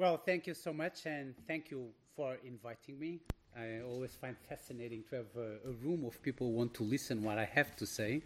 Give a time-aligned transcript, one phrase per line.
[0.00, 3.20] Well, thank you so much, and thank you for inviting me.
[3.54, 7.22] I always find fascinating to have a, a room of people who want to listen
[7.22, 8.22] what I have to say.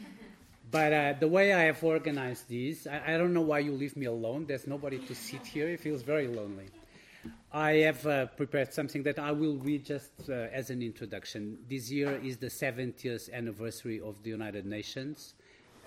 [0.70, 3.96] but uh, the way I have organized this, I, I, don't know why you leave
[3.96, 4.46] me alone.
[4.46, 5.68] There's nobody to sit here.
[5.68, 6.66] It feels very lonely.
[7.50, 11.58] I have uh, prepared something that I will read just uh, as an introduction.
[11.68, 15.34] This year is the 70th anniversary of the United Nations.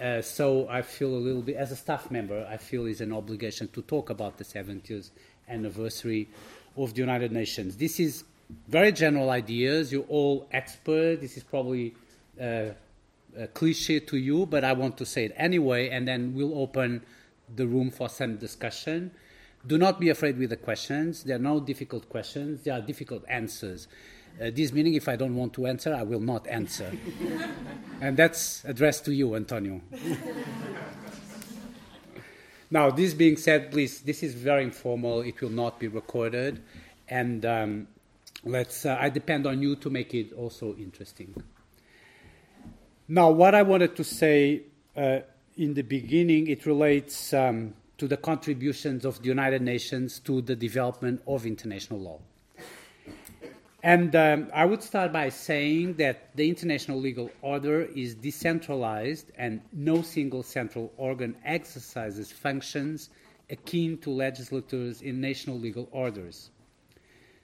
[0.01, 3.13] Uh, so I feel a little bit, as a staff member, I feel it's an
[3.13, 5.11] obligation to talk about the 70th
[5.47, 6.27] anniversary
[6.75, 7.77] of the United Nations.
[7.77, 8.23] This is
[8.67, 9.91] very general ideas.
[9.91, 11.21] You're all expert.
[11.21, 11.93] This is probably
[12.41, 12.69] uh,
[13.37, 17.03] a cliche to you, but I want to say it anyway, and then we'll open
[17.55, 19.11] the room for some discussion.
[19.67, 21.23] Do not be afraid with the questions.
[21.23, 22.63] There are no difficult questions.
[22.63, 23.87] There are difficult answers.
[24.39, 26.91] Uh, this meaning, if I don't want to answer, I will not answer.
[28.01, 29.81] and that's addressed to you, Antonio.
[32.69, 35.21] now, this being said, please, this is very informal.
[35.21, 36.61] It will not be recorded.
[37.07, 37.87] And um,
[38.43, 41.43] let's, uh, I depend on you to make it also interesting.
[43.07, 44.61] Now, what I wanted to say
[44.95, 45.19] uh,
[45.57, 50.55] in the beginning, it relates um, to the contributions of the United Nations to the
[50.55, 52.19] development of international law.
[53.83, 59.59] And um, I would start by saying that the international legal order is decentralized and
[59.73, 63.09] no single central organ exercises functions
[63.49, 66.51] akin to legislatures in national legal orders.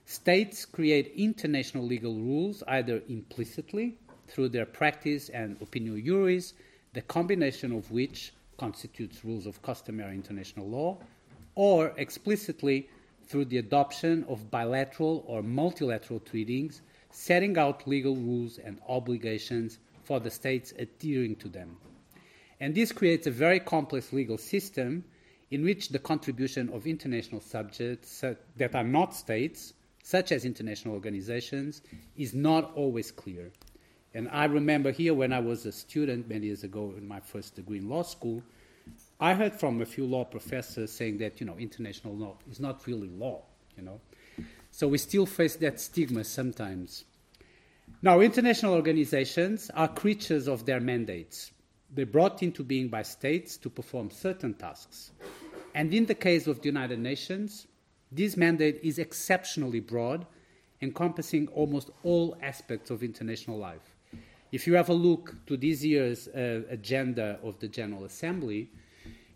[0.06, 6.54] States create international legal rules either implicitly through their practice and opinio juris,
[6.94, 10.98] the combination of which constitutes rules of customary international law,
[11.56, 12.88] or explicitly
[13.28, 20.20] through the adoption of bilateral or multilateral treaties setting out legal rules and obligations for
[20.20, 21.78] the states adhering to them.
[22.59, 25.03] And this creates a very complex legal system
[25.52, 28.23] in which the contribution of international subjects
[28.58, 31.81] that are not states, such as international organizations,
[32.17, 33.52] is not always clear.
[34.14, 37.55] And I remember here when I was a student many years ago in my first
[37.55, 38.42] degree in law school,
[39.20, 42.86] I heard from a few law professors saying that, you know, international law is not
[42.86, 43.42] really law,
[43.76, 44.00] you know.
[44.70, 47.04] So we still face that stigma sometimes.
[48.02, 51.52] Now, international organizations are creatures of their mandates.
[51.89, 55.11] They're brought into being by states to perform certain tasks.
[55.73, 57.66] And in the case of the United Nations,
[58.11, 60.28] this mandate is exceptionally broad,
[60.82, 63.95] encompassing almost all aspects of international life.
[64.52, 68.70] If you have a look to this year's uh, agenda of the General Assembly,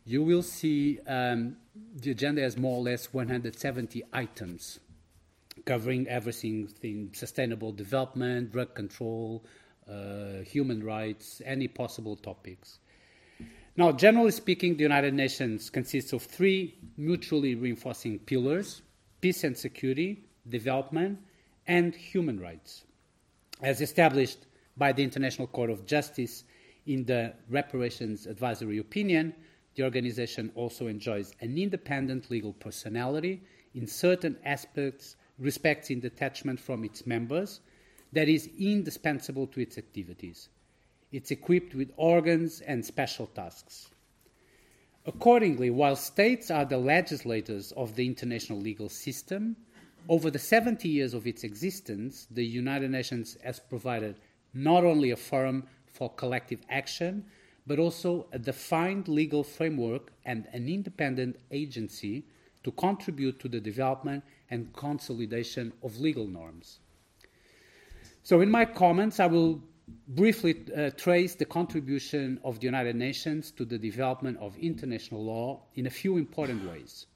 [0.06, 1.58] you will see um,
[1.96, 4.80] the agenda has more or less 170 items
[5.66, 9.44] covering everything in sustainable development, drug control,
[9.90, 12.80] uh, human rights, any possible topics.
[13.78, 18.82] Now, generally speaking, the United Nations consists of three mutually reinforcing pillars
[19.22, 21.20] peace and security, development,
[21.68, 22.84] and human rights.
[23.62, 24.40] As established
[24.76, 26.44] by the International Court of Justice
[26.88, 29.36] in the Reparations Advisory Opinion,
[29.76, 33.42] the organization also enjoys an independent legal personality
[33.74, 37.62] in certain aspects, respects in detachment from its members,
[38.14, 40.50] that is indispensable to its activities.
[41.12, 43.90] It's equipped with organs and special tasks.
[45.06, 49.56] Accordingly, while states are the legislators of the international legal system,
[50.10, 54.20] over the 70 years of its existence, the United Nations has provided
[54.54, 57.26] not only a forum for collective action,
[57.68, 62.26] but also a defined legal framework and an independent agency
[62.64, 66.80] to contribute to the development and consolidation of legal norms.
[68.24, 69.62] So, in my comments, I will
[70.08, 75.64] briefly uh, trace the contribution of the United Nations to the development of international law
[75.76, 77.08] in a few important ways.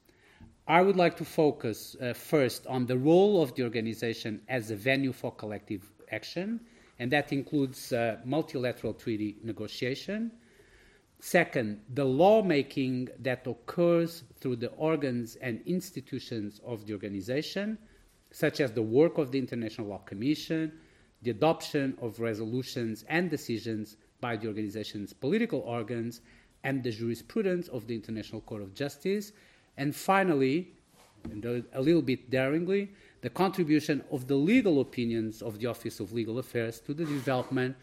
[0.66, 4.76] I would like to focus uh, first on the role of the organization as a
[4.76, 6.60] venue for collective action
[6.98, 10.32] and that includes uh, multilateral treaty negotiation.
[11.20, 17.78] Second, the lawmaking that occurs through the organs and institutions of the organization,
[18.30, 20.72] such as the work of the International Law Commission,
[21.22, 26.20] the adoption of resolutions and decisions by the organization's political organs,
[26.64, 29.32] and the jurisprudence of the International Court of Justice.
[29.76, 30.72] And finally,
[31.30, 32.90] and a little bit daringly,
[33.26, 37.74] the contribution of the legal opinions of the Office of Legal Affairs to the development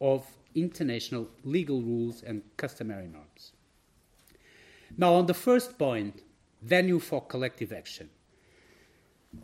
[0.00, 3.52] of international legal rules and customary norms.
[4.96, 6.24] Now, on the first point,
[6.62, 8.10] venue for collective action.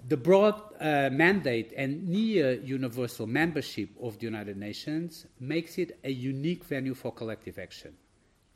[0.08, 6.10] The broad uh, mandate and near universal membership of the United Nations makes it a
[6.10, 7.92] unique venue for collective action.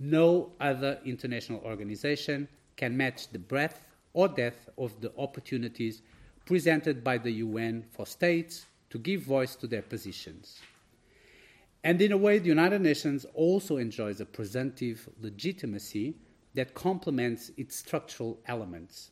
[0.01, 6.03] No other international organization can match the breadth or depth of the opportunities
[6.49, 10.59] presented by the UN for states to give voice to their positions.
[11.85, 16.15] And in a way, the United Nations also enjoys a presumptive legitimacy
[16.55, 19.11] that complements its structural elements.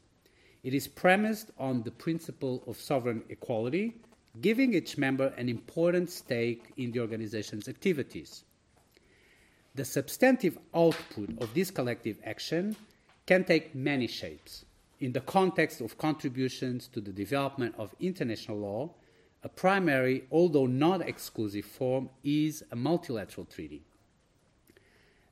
[0.65, 4.01] It is premised on the principle of sovereign equality,
[4.41, 8.45] giving each member an important stake in the organization's activities.
[9.75, 12.77] The substantive output of this collective action
[13.27, 14.66] can take many shapes.
[14.99, 18.95] In the context of contributions to the development of international law,
[19.43, 23.83] a primary, although not exclusive, form is a multilateral treaty.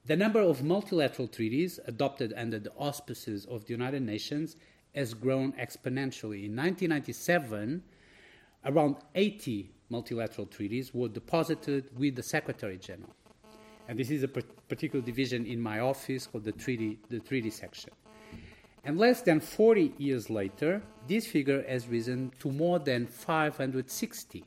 [0.05, 4.57] The number of multilateral treaties adopted under the auspices of the United Nations
[4.95, 6.45] has grown exponentially.
[6.45, 7.83] In 1997,
[8.67, 13.17] around 80 multilateral treaties were deposited with the Secretary General.
[13.89, 17.91] And this is a particular division in my office called the treaty, the treaty section.
[18.85, 24.45] And less than 40 years later, this figure has risen to more than 560.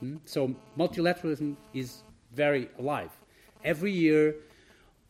[0.00, 0.16] Hmm?
[0.24, 3.10] So multilateralism is very alive.
[3.64, 4.36] Every year,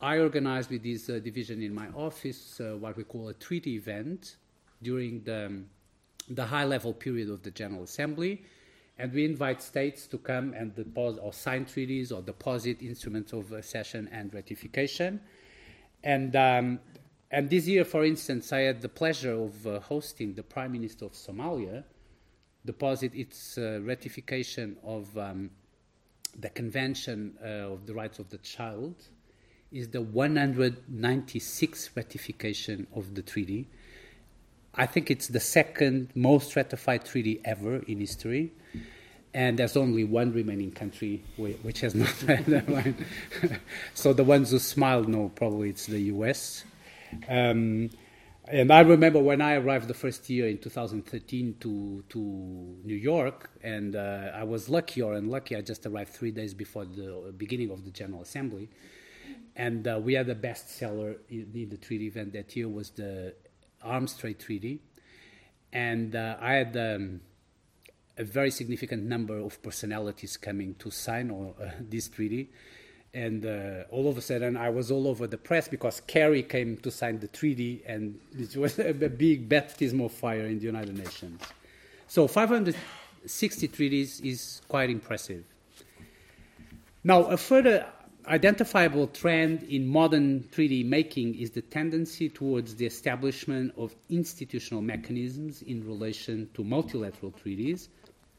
[0.01, 3.75] I organize with this uh, division in my office uh, what we call a treaty
[3.75, 4.37] event
[4.81, 5.65] during the, um,
[6.29, 8.43] the high level period of the General Assembly.
[8.97, 13.51] And we invite states to come and deposit or sign treaties or deposit instruments of
[13.51, 15.19] accession and ratification.
[16.03, 16.79] And um,
[17.35, 21.03] and this year, for instance, I had the pleasure of uh, hosting the Prime Minister
[21.03, 21.83] of Somalia
[22.65, 25.49] deposit its uh, ratification of um,
[26.39, 28.95] the Convention uh, of the Rights of the Child
[29.69, 33.67] is the 196th ratification of the treaty.
[34.73, 38.53] I think it's the second most ratified treaty ever in history.
[39.33, 42.95] And there's only one remaining country which has not ratified.
[43.93, 46.63] so the ones who smiled know probably it's the US.
[47.27, 47.89] Um,
[48.47, 53.49] and I remember when I arrived the first year in 2013 to, to New York,
[53.63, 57.71] and uh, I was lucky or unlucky, I just arrived three days before the beginning
[57.71, 58.69] of the General Assembly.
[59.55, 63.33] And uh, we had the bestseller in, in, the treaty event that year was the
[63.81, 64.79] Arms Trade Treaty.
[65.73, 67.21] And uh, I had um,
[68.17, 72.51] a very significant number of personalities coming to sign or, uh, this treaty
[73.15, 76.75] and uh, all of a sudden I was all over the press because Kerry came
[76.77, 80.97] to sign the treaty, and it was a, big baptism of fire in the United
[80.97, 81.41] Nations.
[82.07, 85.45] So 560 treaties is quite impressive.
[87.05, 87.87] Now, a further
[88.27, 95.61] identifiable trend in modern treaty making is the tendency towards the establishment of institutional mechanisms
[95.61, 97.87] in relation to multilateral treaties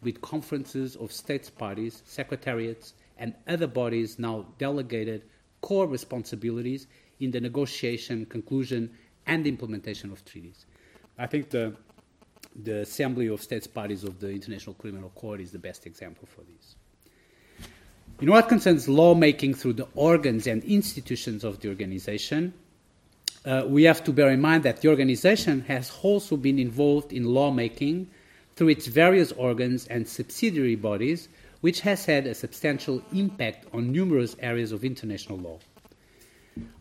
[0.03, 5.23] with conferences of states parties, secretariats, and other bodies now delegated
[5.61, 6.87] core responsibilities
[7.21, 8.91] in the negotiation, conclusion,
[9.27, 10.67] and implementation of treaties.
[11.19, 11.75] I think the,
[12.63, 16.43] the Assembly of States Parties of the International Criminal Court is the best example for
[16.43, 16.77] this.
[18.21, 22.55] In what concerns lawmaking through the organs and institutions of the organization,
[23.45, 27.25] uh, we have to bear in mind that the organization has also been involved in
[27.25, 28.11] lawmaking
[28.57, 31.29] through its various organs and subsidiary bodies
[31.61, 35.59] which has had a substantial impact on numerous areas of international law.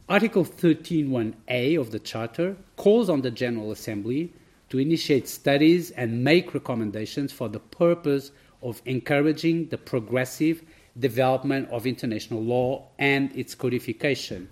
[0.07, 4.31] Article 13.1a of the Charter calls on the General Assembly
[4.69, 10.61] to initiate studies and make recommendations for the purpose of encouraging the progressive
[10.97, 14.49] development of international law and its codification.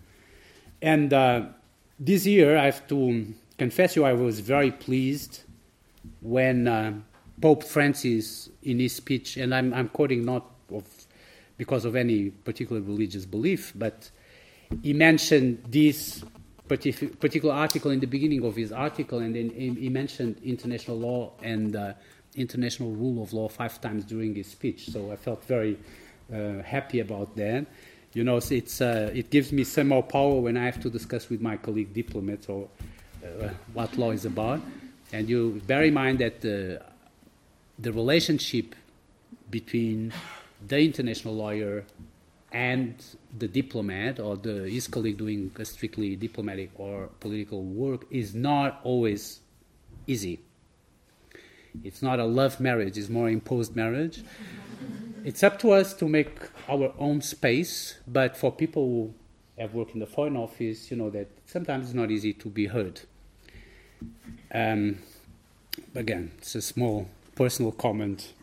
[0.81, 1.45] And uh,
[1.99, 5.41] this year, I have to confess you, I was very pleased
[6.21, 6.93] when uh,
[7.41, 10.85] Pope Francis, in his speech, and I'm, I'm quoting not of,
[11.57, 14.09] because of any particular religious belief, but
[14.81, 16.23] he mentioned this
[16.67, 21.75] particular article in the beginning of his article, and then he mentioned international law and
[21.75, 21.93] uh,
[22.35, 24.89] international rule of law five times during his speech.
[24.89, 25.77] So I felt very
[26.33, 27.65] uh, happy about that.
[28.13, 31.29] You know, it's, uh, it gives me some more power when I have to discuss
[31.29, 32.69] with my colleague diplomats or
[33.23, 34.61] uh, what law is about.
[35.11, 36.83] And you bear in mind that uh,
[37.79, 38.75] the relationship
[39.49, 40.13] between
[40.65, 41.85] the international lawyer
[42.51, 43.03] and
[43.37, 49.39] the diplomat or the, his colleague doing strictly diplomatic or political work is not always
[50.05, 50.39] easy.
[51.83, 54.23] It's not a love marriage, it's more imposed marriage.
[55.23, 56.29] it's up to us to make
[56.69, 59.13] our own space, but for people who
[59.61, 62.67] have worked in the foreign office, you know that sometimes it's not easy to be
[62.67, 63.01] heard.
[64.53, 64.99] Um,
[65.95, 68.33] again, it's a small personal comment.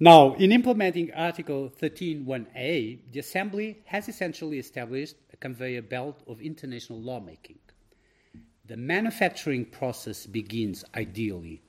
[0.00, 7.00] Now, in implementing Article 13.1a, the Assembly has essentially established a conveyor belt of international
[7.00, 7.58] lawmaking.
[8.66, 11.60] the manufacturing process begins ideally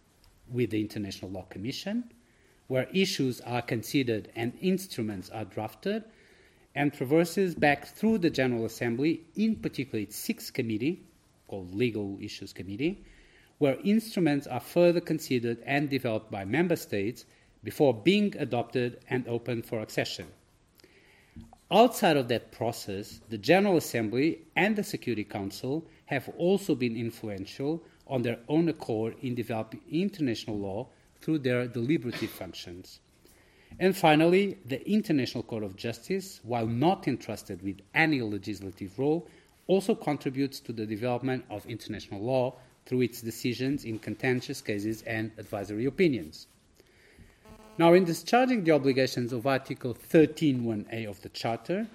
[0.49, 2.05] with the International Law Commission,
[2.67, 6.03] where issues are considered and instruments are drafted,
[6.73, 11.03] and traverses back through the General Assembly, in particular its sixth committee,
[11.47, 13.03] called Legal Issues Committee,
[13.57, 17.25] where instruments are further considered and developed by member states
[17.63, 20.27] before being adopted and open for accession.
[21.71, 27.83] Outside of that process, the General Assembly and the Security Council have also been influential
[28.07, 30.87] on their own accord in developing international law
[31.21, 32.99] through their deliberative functions.
[33.79, 39.27] And finally, the International Court of Justice, while not entrusted with any legislative role,
[39.67, 42.55] also contributes to the development of international law
[42.85, 46.47] through its decisions in contentious cases and advisory opinions.
[47.77, 51.87] Now, in discharging the obligations of Article 13.1a of the Charter,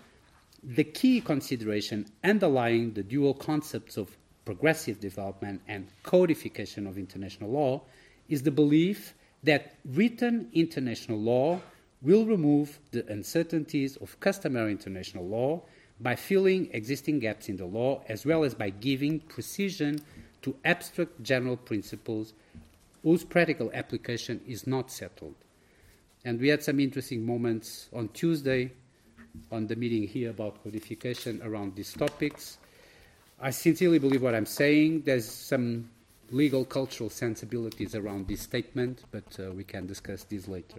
[0.63, 7.81] the key consideration underlying the dual concepts of progressive development and codification of international law
[8.29, 11.61] is the belief that written international law
[12.03, 15.63] will remove the uncertainties of customary international law
[16.01, 19.99] by filling existing gaps in the law as well as by giving precision
[20.43, 22.33] to abstract general principles
[23.03, 25.35] whose practical application is not settled.
[26.25, 28.73] And we had some interesting moments on Tuesday
[29.51, 32.59] on the meeting here about codification around these topics.
[33.41, 35.03] I sincerely believe what I'm saying.
[35.03, 35.89] There's some
[36.31, 40.79] legal cultural sensibilities around this statement, but uh, we can discuss this later.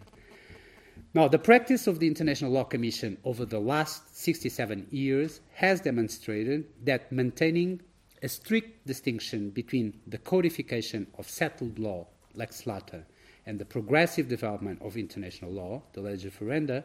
[1.13, 6.65] Now, the practice of the International Law Commission over the last 67 years has demonstrated
[6.85, 7.81] that maintaining
[8.21, 13.03] a strict distinction between the codification of settled law, lex lata,
[13.45, 16.83] and the progressive development of international law, the legis ferenda,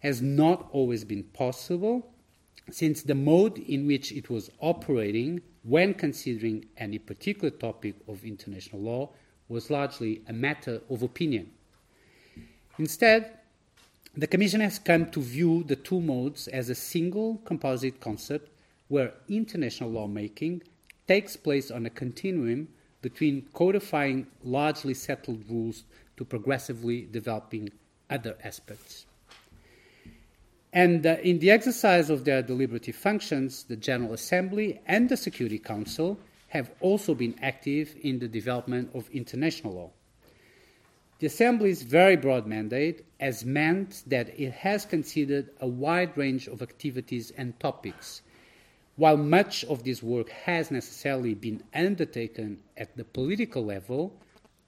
[0.00, 2.12] has not always been possible
[2.70, 8.82] since the mode in which it was operating when considering any particular topic of international
[8.82, 9.10] law
[9.48, 11.50] was largely a matter of opinion.
[12.78, 13.38] Instead,
[14.16, 18.50] the Commission has come to view the two modes as a single composite concept
[18.88, 20.62] where international lawmaking
[21.06, 22.68] takes place on a continuum
[23.02, 25.84] between codifying largely settled rules
[26.16, 27.70] to progressively developing
[28.10, 29.06] other aspects.
[30.72, 35.58] And uh, in the exercise of their deliberative functions, the General Assembly and the Security
[35.58, 39.90] Council have also been active in the development of international law.
[41.18, 46.60] The Assembly's very broad mandate has meant that it has considered a wide range of
[46.60, 48.20] activities and topics
[48.96, 54.18] while much of this work has necessarily been undertaken at the political level,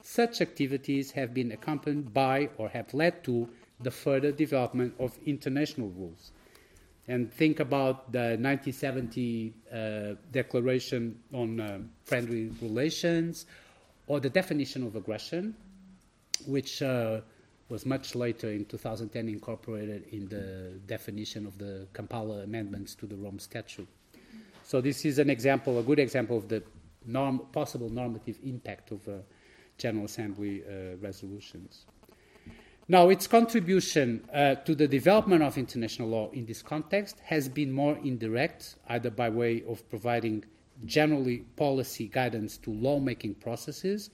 [0.03, 3.49] such activities have been accompanied by or have led to
[3.81, 6.33] the further development of international rules.
[7.07, 13.47] And think about the 1970 uh, Declaration on uh, Friendly Relations
[14.07, 15.55] or the definition of aggression,
[16.47, 17.21] which uh,
[17.71, 23.17] was much later in 2010 incorporated in the definition of the Kampala amendments to the
[23.17, 23.89] Rome Statute.
[24.69, 26.63] So this is an example, a good example of the
[27.07, 29.13] norm, possible normative impact of uh,
[29.79, 31.87] General Assembly uh, resolutions.
[32.87, 37.73] Now, its contribution uh, to the development of international law in this context has been
[37.73, 40.45] more indirect, either by way of providing
[40.85, 44.11] generally policy guidance to lawmaking processes,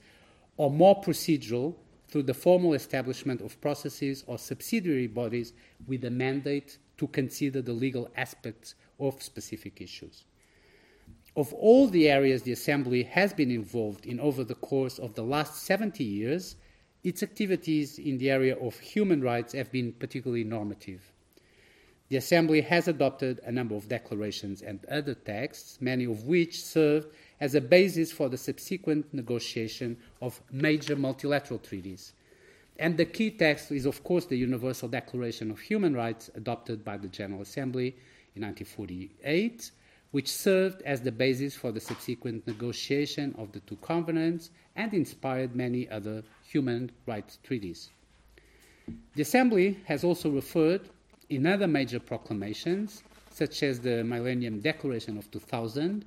[0.55, 1.75] or more procedural
[2.07, 5.51] through the formal establishment of processes or subsidiary bodies
[5.85, 10.23] with a mandate to consider the legal aspects of specific issues.
[11.35, 15.23] Of all the areas the Assembly has been involved in over the course of the
[15.23, 16.55] last 70 years,
[17.03, 21.11] its activities in the area of human rights have been particularly normative.
[22.07, 27.13] The Assembly has adopted a number of declarations and other texts, many of which served
[27.41, 32.13] as a basis for the subsequent negotiation of major multilateral treaties.
[32.77, 36.95] And the key text is, of course, the Universal Declaration of Human Rights adopted by
[36.95, 37.87] the General Assembly
[38.35, 39.71] in 1948
[40.15, 45.53] which served as the basis for the subsequent negotiation of the two covenants and inspired
[45.53, 47.89] many other human rights treaties.
[49.15, 50.87] The Assembly has also referred
[51.29, 56.05] in other major proclamations, such as the Millennium Declaration of 2000,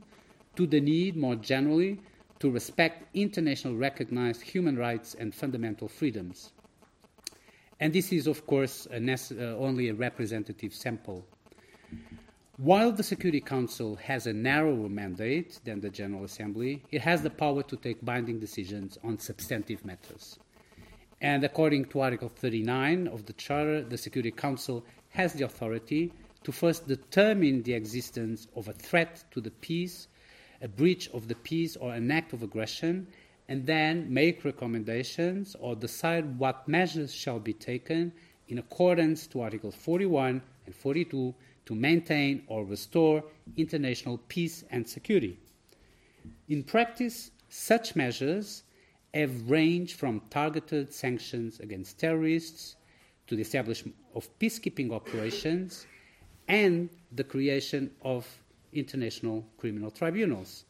[0.57, 2.01] to the need more generally
[2.41, 6.53] to respect international recognized human rights and fundamental freedoms.
[7.79, 11.27] And this is, of course, a nece- uh, only a representative sample
[12.59, 17.31] while the Security Council has a narrower mandate than the General Assembly, it has the
[17.31, 20.39] power to take binding decisions on substantive matters.
[21.21, 26.13] And according to Article 39 of the Charter, the Security Council has the authority
[26.45, 30.09] to first determine the existence of a threat to the peace
[30.61, 33.07] a breach of the peace or an act of aggression,
[33.49, 38.13] and then make recommendations or decide what measures shall be taken
[38.49, 41.35] in accordance to Articles 41 and 42
[41.69, 43.23] to maintain or restore
[43.59, 45.39] international peace and security.
[46.49, 48.63] In practice, such measures
[49.13, 52.77] have ranged from targeted sanctions against terrorists
[53.27, 55.87] to the establishment of peacekeeping operations
[56.49, 58.27] and the creation of
[58.73, 60.65] international criminal tribunals.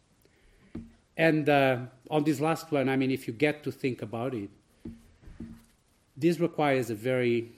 [1.17, 1.79] And uh,
[2.11, 4.51] on this last one, I mean, if you get to think about it,
[6.17, 7.53] this requires a very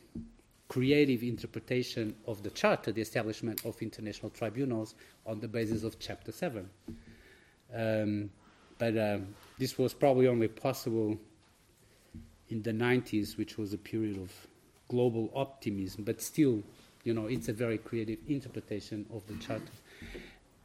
[0.71, 4.95] creative interpretation of the Charter, the establishment of international tribunals
[5.27, 6.71] on the basis of Chapter 7.
[7.75, 8.31] Um,
[8.79, 11.19] but um, this was probably only possible
[12.51, 14.31] in the 90s, which was a period of
[14.87, 16.63] global optimism, but still,
[17.03, 19.65] you know, it's a very creative interpretation of the Charter.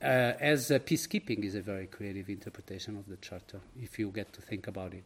[0.03, 4.31] Uh, as uh, peacekeeping is a very creative interpretation of the Charter, if you get
[4.33, 5.03] to think about it.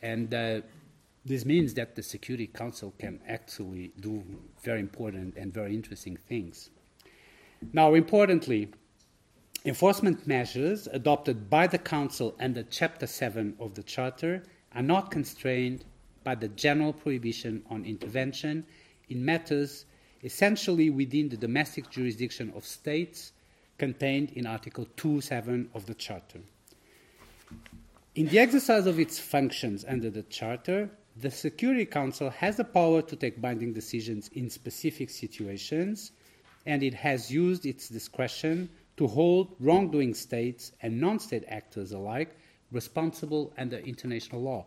[0.00, 0.60] And uh,
[1.26, 4.22] this means that the Security Council can actually do
[4.62, 6.70] very important and very interesting things.
[7.72, 8.68] Now, importantly,
[9.64, 15.84] enforcement measures adopted by the Council under Chapter 7 of the Charter are not constrained
[16.22, 18.64] by the general prohibition on intervention
[19.08, 19.84] in matters
[20.22, 23.32] essentially within the domestic jurisdiction of states
[23.78, 26.40] contained in Article 2.7 of the Charter.
[28.14, 33.00] In the exercise of its functions under the Charter, the Security Council has the power
[33.00, 36.12] to take binding decisions in specific situations,
[36.66, 38.68] and it has used its discretion
[38.98, 42.36] to hold wrongdoing states and non state actors alike
[42.70, 44.66] responsible under international law.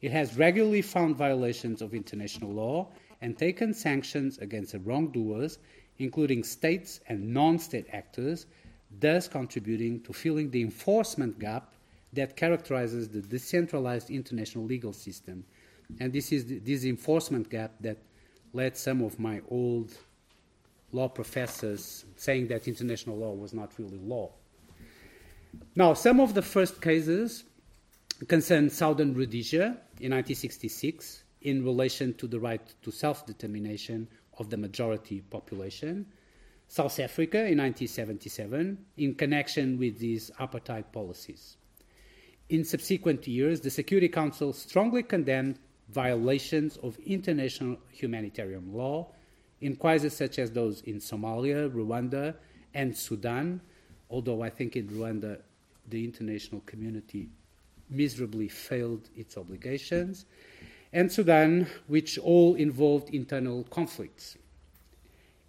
[0.00, 2.90] It has regularly found violations of international law
[3.20, 5.58] and taken sanctions against the wrongdoers,
[5.98, 8.46] including states and non state actors,
[9.00, 11.74] thus contributing to filling the enforcement gap
[12.12, 15.44] that characterizes the decentralized international legal system.
[16.00, 17.98] And this is the, this enforcement gap that
[18.52, 19.92] led some of my old
[20.92, 24.30] law professors saying that international law was not really law.
[25.76, 27.44] Now, some of the first cases
[28.28, 34.56] concerned Southern Rhodesia in 1966 in relation to the right to self determination of the
[34.56, 36.06] majority population,
[36.68, 41.56] South Africa in 1977 in connection with these apartheid policies.
[42.48, 45.58] In subsequent years, the Security Council strongly condemned
[45.94, 49.08] violations of international humanitarian law
[49.60, 52.34] in crises such as those in Somalia, Rwanda,
[52.74, 53.60] and Sudan,
[54.10, 55.40] although I think in Rwanda
[55.88, 57.28] the international community
[57.88, 60.26] miserably failed its obligations,
[60.92, 64.36] and Sudan, which all involved internal conflicts.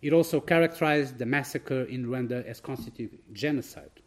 [0.01, 4.01] It also characterized the massacre in Rwanda as constituting genocide.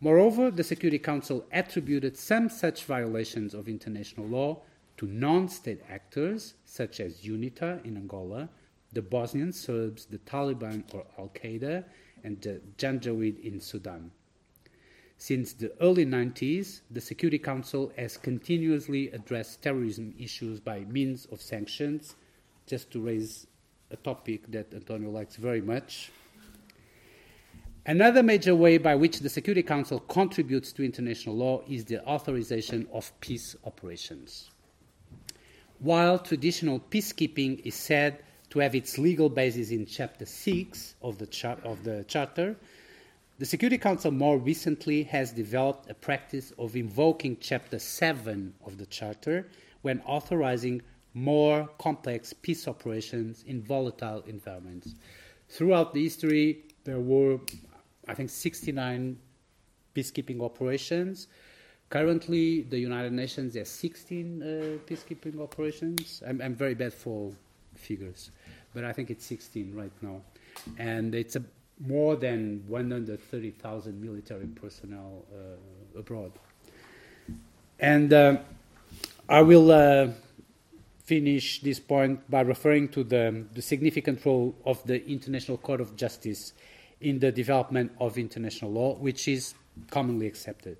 [0.00, 4.62] Moreover, the Security Council attributed some such violations of international law
[5.00, 8.50] to non state actors, such as UNITA in Angola,
[8.92, 11.84] the Bosnian Serbs, the Taliban or Al Qaeda,
[12.22, 14.10] and the Janjaweed in Sudan.
[15.16, 21.40] Since the early 90s, the Security Council has continuously addressed terrorism issues by means of
[21.40, 22.16] sanctions,
[22.66, 23.46] just to raise
[23.90, 26.10] a topic that Antonio likes very much.
[27.86, 32.86] Another major way by which the Security Council contributes to international law is the authorization
[32.92, 34.50] of peace operations.
[35.80, 41.26] While traditional peacekeeping is said to have its legal basis in Chapter 6 of the,
[41.26, 42.56] char- of the Charter,
[43.38, 48.84] the Security Council more recently has developed a practice of invoking Chapter 7 of the
[48.84, 49.48] Charter
[49.80, 50.82] when authorizing
[51.14, 54.94] more complex peace operations in volatile environments.
[55.48, 57.38] Throughout the history, there were,
[58.06, 59.16] I think, 69
[59.96, 61.28] peacekeeping operations.
[61.90, 64.46] Currently, the United Nations has 16 uh,
[64.86, 66.22] peacekeeping operations.
[66.24, 67.32] I'm, I'm very bad for
[67.74, 68.30] figures,
[68.72, 70.20] but I think it's 16 right now.
[70.78, 71.42] And it's a
[71.84, 76.30] more than 130,000 military personnel uh, abroad.
[77.80, 78.36] And uh,
[79.28, 80.10] I will uh,
[81.02, 85.96] finish this point by referring to the, the significant role of the International Court of
[85.96, 86.52] Justice
[87.00, 89.54] in the development of international law, which is
[89.90, 90.76] commonly accepted.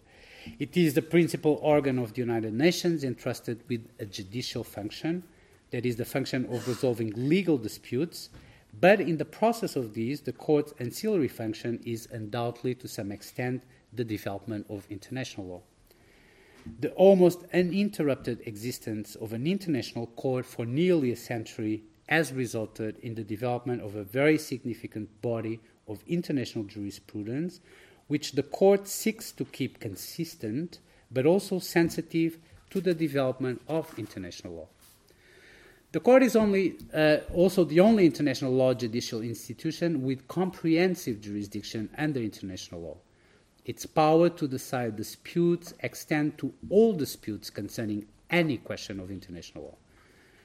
[0.58, 5.22] It is the principal organ of the United Nations entrusted with a judicial function,
[5.70, 8.30] that is, the function of resolving legal disputes
[8.78, 13.62] but in the process of these, the court's ancillary function is undoubtedly, to some extent,
[13.92, 15.62] the development of international law.
[16.80, 23.14] The almost uninterrupted existence of an international court for nearly a century has resulted in
[23.14, 27.60] the development of a very significant body of international jurisprudence,
[28.10, 30.80] which the court seeks to keep consistent
[31.12, 34.68] but also sensitive to the development of international law.
[35.92, 41.88] The court is only, uh, also the only international law judicial institution with comprehensive jurisdiction
[41.96, 42.96] under international law.
[43.64, 49.76] Its power to decide disputes extend to all disputes concerning any question of international law.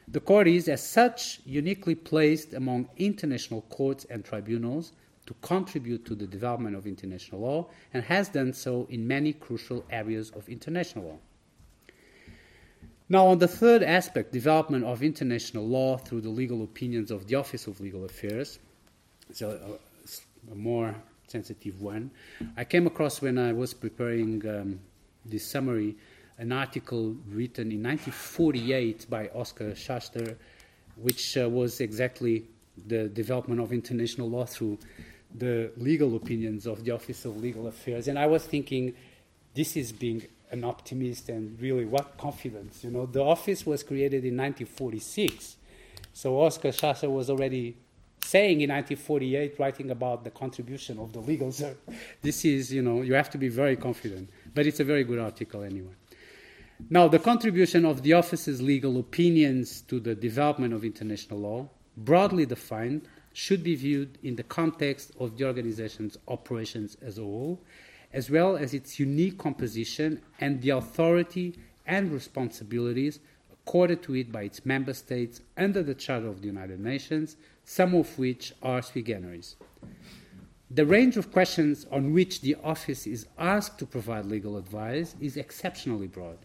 [0.07, 4.91] The court is, as such, uniquely placed among international courts and tribunals
[5.25, 9.83] to contribute to the development of international law and has done so in many crucial
[9.89, 11.17] areas of international law.
[13.07, 17.35] Now, on the third aspect, development of international law through the legal opinions of the
[17.35, 18.59] Office of Legal Affairs,
[19.29, 19.77] it's a,
[20.51, 20.95] a more
[21.27, 22.11] sensitive one,
[22.57, 24.79] I came across when I was preparing um,
[25.25, 25.95] this summary
[26.37, 30.35] an article written in 1948 by Oscar Schachter,
[30.97, 32.45] which uh, was exactly
[32.87, 34.77] the development of international law through
[35.37, 38.07] the legal opinions of the Office of Legal Affairs.
[38.07, 38.93] And I was thinking,
[39.53, 42.83] this is being an optimist and really what confidence.
[42.83, 45.57] You know, the office was created in 1946.
[46.13, 47.77] So Oscar Schachter was already
[48.23, 51.53] saying in 1948, writing about the contribution of the legal.
[52.21, 54.29] This is, you know, you have to be very confident.
[54.53, 55.93] But it's a very good article anyway.
[56.89, 62.45] Now, the contribution of the office's legal opinions to the development of international law, broadly
[62.45, 67.59] defined, should be viewed in the context of the organization's operations as a whole,
[68.13, 71.53] as well as its unique composition and the authority
[71.85, 73.19] and responsibilities
[73.51, 77.93] accorded to it by its member states under the Charter of the United Nations, some
[77.93, 79.57] of which are sui generis.
[80.71, 85.35] The range of questions on which the office is asked to provide legal advice is
[85.35, 86.37] exceptionally broad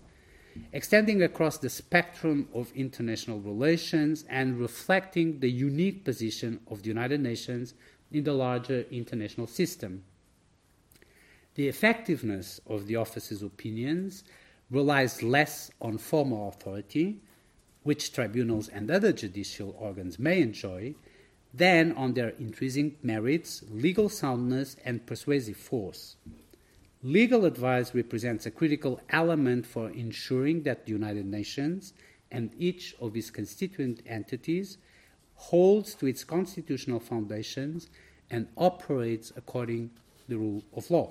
[0.73, 7.21] extending across the spectrum of international relations and reflecting the unique position of the United
[7.21, 7.75] Nations
[8.13, 10.05] in the larger international system.
[11.55, 14.25] The effectiveness of the office's opinions
[14.71, 17.21] relies less on formal authority,
[17.83, 20.95] which tribunals and other judicial organs may enjoy,
[21.53, 26.17] than on their intrinsic merits, legal soundness, and persuasive force.
[27.03, 31.95] Legal advice represents a critical element for ensuring that the United Nations
[32.31, 34.77] and each of its constituent entities
[35.35, 37.89] holds to its constitutional foundations
[38.31, 41.11] and operates according to the rule of law.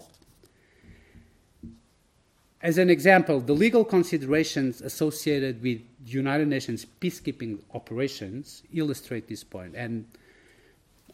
[2.61, 9.75] As an example, the legal considerations associated with United Nations peacekeeping operations illustrate this point.
[9.75, 10.05] And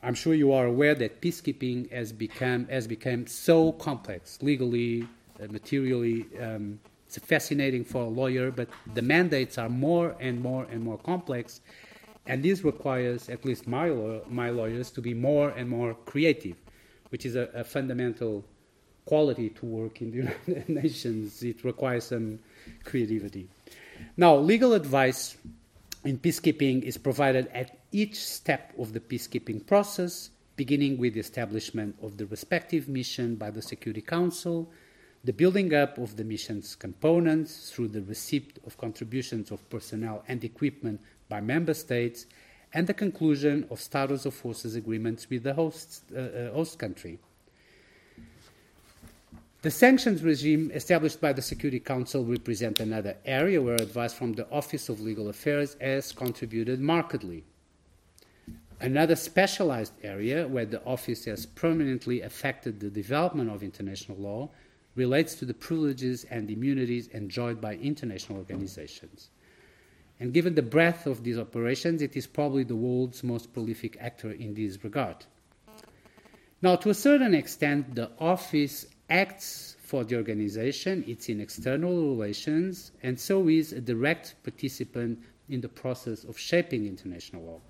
[0.05, 5.07] I'm sure you are aware that peacekeeping has become has become so complex legally,
[5.41, 6.27] uh, materially.
[6.39, 10.99] Um, it's fascinating for a lawyer, but the mandates are more and more and more
[10.99, 11.61] complex,
[12.27, 13.89] and this requires at least my
[14.29, 16.57] my lawyers to be more and more creative,
[17.09, 18.45] which is a, a fundamental
[19.05, 21.41] quality to work in the United Nations.
[21.41, 22.37] It requires some
[22.83, 23.47] creativity.
[24.17, 25.37] Now, legal advice
[26.05, 31.95] in peacekeeping is provided at each step of the peacekeeping process, beginning with the establishment
[32.01, 34.71] of the respective mission by the Security Council,
[35.23, 40.43] the building up of the mission's components through the receipt of contributions of personnel and
[40.43, 42.27] equipment by member states,
[42.73, 47.17] and the conclusion of status of forces agreements with the host, uh, uh, host country.
[49.65, 54.47] The sanctions regime established by the Security Council represent another area where advice from the
[54.51, 57.43] Office of Legal Affairs has contributed markedly.
[58.79, 64.51] Another specialized area where the office has permanently affected the development of international law
[64.93, 69.31] relates to the privileges and immunities enjoyed by international organizations.
[70.19, 74.29] And given the breadth of these operations, it is probably the world's most prolific actor
[74.29, 75.25] in this regard.
[76.61, 82.91] Now, to a certain extent, the office acts for the organization, it's in external relations,
[83.03, 87.61] and so is a direct participant in the process of shaping international law.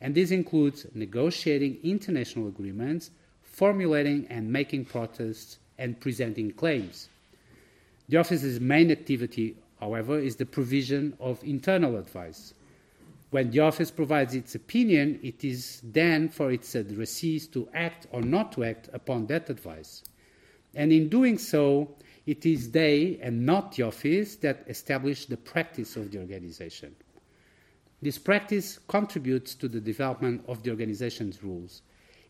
[0.00, 3.10] And this includes negotiating international agreements,
[3.42, 7.08] formulating and making protests, and presenting claims.
[8.08, 12.54] The office's main activity, however, is the provision of internal advice.
[13.30, 18.20] When the office provides its opinion, it is then for its addressees to act or
[18.20, 20.02] not to act upon that advice.
[20.74, 25.96] And in doing so, it is they and not the office that establish the practice
[25.96, 26.94] of the organization.
[28.00, 31.82] This practice contributes to the development of the organization's rules.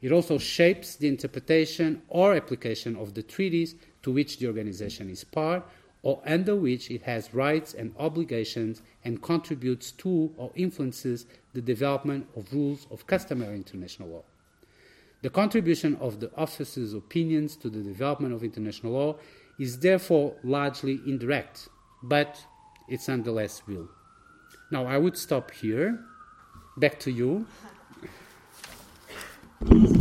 [0.03, 5.25] It also shapes the interpretation or application of the treaties to which the organization is
[5.25, 5.65] part
[6.03, 12.27] or under which it has rights and obligations and contributes to or influences the development
[12.37, 14.23] of rules of customary international law.
[15.23, 19.17] The contribution of the officer's opinions to the development of international law
[19.59, 21.69] is therefore largely indirect,
[22.03, 22.45] but
[22.89, 23.89] it's nonetheless real.
[24.73, 26.01] Now, I would stop here.
[26.77, 27.47] Back to you.